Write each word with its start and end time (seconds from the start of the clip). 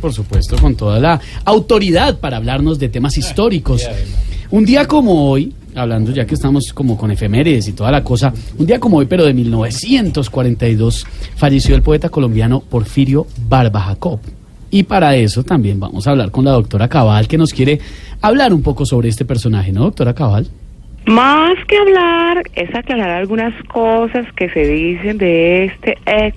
Por 0.00 0.12
supuesto, 0.12 0.56
con 0.56 0.74
toda 0.76 0.98
la 0.98 1.20
autoridad 1.44 2.18
para 2.18 2.38
hablarnos 2.38 2.78
de 2.78 2.88
temas 2.88 3.18
históricos. 3.18 3.88
Un 4.50 4.64
día 4.64 4.86
como 4.86 5.30
hoy, 5.30 5.52
hablando 5.74 6.10
ya 6.10 6.26
que 6.26 6.34
estamos 6.34 6.72
como 6.72 6.96
con 6.96 7.10
efemérides 7.10 7.68
y 7.68 7.72
toda 7.72 7.90
la 7.90 8.02
cosa, 8.02 8.32
un 8.58 8.66
día 8.66 8.80
como 8.80 8.96
hoy, 8.98 9.06
pero 9.06 9.24
de 9.24 9.34
1942, 9.34 11.06
falleció 11.36 11.76
el 11.76 11.82
poeta 11.82 12.08
colombiano 12.08 12.60
Porfirio 12.60 13.26
Barba 13.48 13.80
Jacob. 13.80 14.20
Y 14.70 14.84
para 14.84 15.16
eso 15.16 15.42
también 15.42 15.78
vamos 15.78 16.06
a 16.06 16.12
hablar 16.12 16.30
con 16.30 16.44
la 16.44 16.52
doctora 16.52 16.88
Cabal, 16.88 17.28
que 17.28 17.36
nos 17.36 17.52
quiere 17.52 17.80
hablar 18.22 18.54
un 18.54 18.62
poco 18.62 18.86
sobre 18.86 19.08
este 19.08 19.24
personaje, 19.24 19.72
¿no, 19.72 19.82
doctora 19.82 20.14
Cabal? 20.14 20.46
Más 21.06 21.54
que 21.66 21.76
hablar, 21.76 22.42
es 22.54 22.74
aclarar 22.74 23.10
algunas 23.10 23.52
cosas 23.64 24.26
que 24.36 24.48
se 24.50 24.66
dicen 24.66 25.18
de 25.18 25.64
este 25.66 25.96
ex 26.06 26.36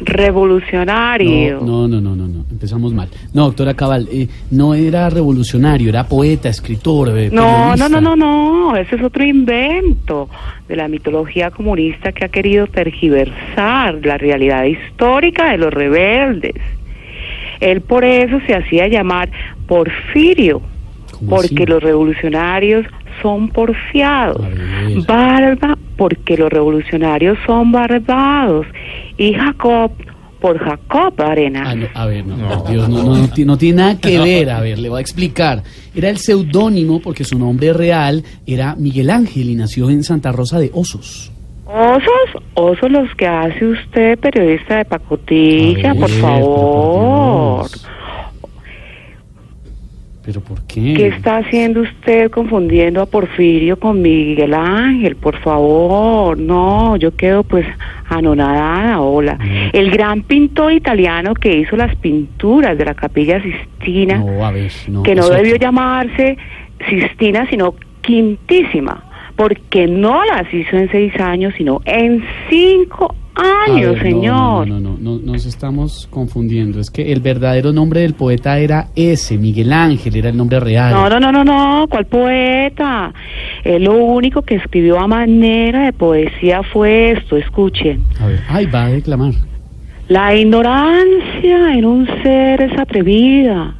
revolucionario. 0.00 1.60
No, 1.60 1.88
no, 1.88 2.00
no, 2.00 2.14
no, 2.14 2.26
no, 2.28 2.44
empezamos 2.50 2.92
mal. 2.92 3.08
No, 3.32 3.44
doctora 3.44 3.74
Cabal, 3.74 4.08
eh, 4.10 4.28
no 4.50 4.74
era 4.74 5.08
revolucionario, 5.10 5.88
era 5.88 6.06
poeta, 6.06 6.48
escritor, 6.48 7.16
eh, 7.16 7.30
No, 7.32 7.76
no, 7.76 7.88
no, 7.88 8.00
no, 8.00 8.16
no, 8.16 8.76
ese 8.76 8.96
es 8.96 9.02
otro 9.02 9.24
invento 9.24 10.28
de 10.68 10.76
la 10.76 10.88
mitología 10.88 11.50
comunista 11.50 12.12
que 12.12 12.24
ha 12.24 12.28
querido 12.28 12.66
tergiversar 12.66 14.00
la 14.04 14.18
realidad 14.18 14.64
histórica 14.64 15.50
de 15.50 15.58
los 15.58 15.72
rebeldes. 15.72 16.54
Él 17.60 17.80
por 17.80 18.04
eso 18.04 18.38
se 18.46 18.54
hacía 18.54 18.86
llamar 18.88 19.30
Porfirio, 19.66 20.60
¿Cómo 21.10 21.30
porque 21.30 21.64
los 21.66 21.82
revolucionarios 21.82 22.86
son 23.22 23.48
porfiados. 23.48 24.42
Barba, 25.06 25.76
porque 25.96 26.36
los 26.36 26.50
revolucionarios 26.50 27.38
son 27.46 27.72
barbados. 27.72 28.66
Y 29.18 29.32
Jacob, 29.34 29.90
por 30.40 30.58
Jacob 30.58 31.14
Arena. 31.22 31.64
Ah, 31.66 31.74
no, 31.74 31.86
a 31.94 32.06
ver, 32.06 32.26
no, 32.26 32.36
por 32.48 32.68
Dios, 32.70 32.88
no, 32.88 33.02
no, 33.02 33.16
no 33.16 33.28
ti- 33.28 33.44
no 33.44 33.56
tiene 33.58 33.76
nada 33.82 33.98
que 33.98 34.18
ver. 34.18 34.50
A 34.50 34.60
ver, 34.60 34.78
le 34.78 34.88
voy 34.88 34.98
a 34.98 35.00
explicar. 35.00 35.62
Era 35.94 36.10
el 36.10 36.18
seudónimo 36.18 37.00
porque 37.00 37.24
su 37.24 37.38
nombre 37.38 37.72
real 37.72 38.22
era 38.46 38.74
Miguel 38.76 39.10
Ángel 39.10 39.48
y 39.50 39.54
nació 39.54 39.88
en 39.90 40.04
Santa 40.04 40.32
Rosa 40.32 40.58
de 40.58 40.70
Osos. 40.74 41.32
Osos, 41.68 42.42
osos 42.54 42.90
los 42.92 43.12
que 43.16 43.26
hace 43.26 43.64
usted, 43.66 44.18
periodista 44.20 44.76
de 44.76 44.84
pacotilla, 44.84 45.92
ver, 45.94 46.00
por 46.00 46.10
favor. 46.10 47.68
Dios. 47.68 47.86
¿Pero 50.26 50.40
por 50.40 50.60
qué? 50.66 50.94
¿Qué 50.94 51.06
está 51.06 51.36
haciendo 51.36 51.82
usted 51.82 52.32
confundiendo 52.32 53.00
a 53.00 53.06
Porfirio 53.06 53.78
con 53.78 54.02
Miguel 54.02 54.54
Ángel? 54.54 55.14
Por 55.14 55.38
favor, 55.38 56.36
no, 56.36 56.96
yo 56.96 57.14
quedo 57.14 57.44
pues 57.44 57.64
anonadada, 58.08 59.00
hola. 59.00 59.38
El 59.72 59.88
gran 59.92 60.22
pintor 60.22 60.72
italiano 60.72 61.32
que 61.32 61.58
hizo 61.58 61.76
las 61.76 61.94
pinturas 61.96 62.76
de 62.76 62.84
la 62.84 62.94
capilla 62.94 63.40
Sistina, 63.40 64.18
No, 64.18 64.44
a 64.44 64.50
ver, 64.50 64.72
no. 64.88 65.04
que 65.04 65.14
no 65.14 65.28
debió 65.28 65.54
llamarse 65.56 66.36
Sistina, 66.90 67.48
sino 67.48 67.76
Quintísima, 68.00 69.04
porque 69.36 69.86
no 69.86 70.24
las 70.24 70.52
hizo 70.52 70.76
en 70.76 70.90
seis 70.90 71.14
años, 71.20 71.54
sino 71.56 71.80
en 71.84 72.24
cinco 72.50 73.14
A 73.14 73.25
años, 73.36 73.92
ver, 73.94 73.96
no, 73.96 74.02
señor. 74.02 74.68
No, 74.68 74.80
no, 74.80 74.96
no, 74.98 75.18
no, 75.18 75.18
nos 75.18 75.46
estamos 75.46 76.08
confundiendo. 76.10 76.80
Es 76.80 76.90
que 76.90 77.12
el 77.12 77.20
verdadero 77.20 77.72
nombre 77.72 78.00
del 78.00 78.14
poeta 78.14 78.58
era 78.58 78.88
ese, 78.94 79.38
Miguel 79.38 79.72
Ángel, 79.72 80.16
era 80.16 80.30
el 80.30 80.36
nombre 80.36 80.60
real. 80.60 80.92
No, 80.92 81.08
no, 81.08 81.20
no, 81.20 81.32
no, 81.32 81.44
no, 81.44 81.86
¿cuál 81.88 82.06
poeta? 82.06 83.12
Él 83.64 83.84
lo 83.84 83.94
único 83.94 84.42
que 84.42 84.56
escribió 84.56 84.98
a 84.98 85.06
manera 85.06 85.84
de 85.84 85.92
poesía 85.92 86.62
fue 86.62 87.12
esto, 87.12 87.36
escuchen. 87.36 88.04
A 88.20 88.26
ver, 88.26 88.40
ay, 88.48 88.66
va 88.66 88.84
a 88.84 88.88
declamar. 88.88 89.32
La 90.08 90.34
ignorancia 90.34 91.74
en 91.74 91.84
un 91.84 92.06
ser 92.22 92.62
es 92.62 92.78
atrevida. 92.78 93.74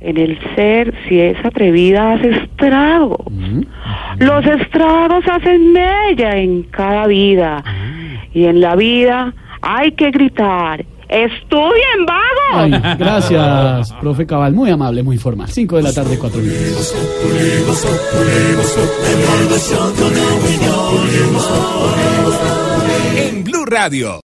En 0.00 0.18
el 0.18 0.38
ser, 0.54 0.92
si 1.08 1.18
es 1.18 1.42
atrevida, 1.42 2.12
hace 2.12 2.28
estrago. 2.28 3.24
Mm. 3.30 3.62
Los 4.18 4.44
estragos 4.44 5.24
hacen 5.26 5.72
mella 5.72 6.36
en 6.36 6.64
cada 6.64 7.06
vida. 7.06 7.64
Y 8.34 8.44
en 8.44 8.60
la 8.60 8.76
vida 8.76 9.32
hay 9.62 9.92
que 9.92 10.10
gritar, 10.10 10.84
¡estudien 11.08 12.06
Ay, 12.52 12.70
vagos! 12.70 12.98
gracias, 12.98 13.92
profe 14.00 14.26
Cabal, 14.26 14.52
muy 14.52 14.70
amable, 14.70 15.02
muy 15.02 15.16
formal. 15.16 15.48
Cinco 15.48 15.76
de 15.76 15.84
la 15.84 15.92
tarde, 15.92 16.18
cuatro 16.18 16.40
minutos. 16.40 16.94
En 23.16 23.44
Blue 23.44 23.64
Radio. 23.64 24.20